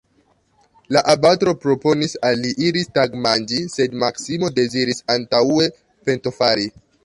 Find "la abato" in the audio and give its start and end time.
0.95-1.53